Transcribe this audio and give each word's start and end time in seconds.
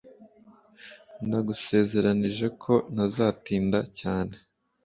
Ndagusezeranije 1.25 2.45
ko 2.61 2.73
ntazatinda 2.93 3.79
cyane 3.99 4.35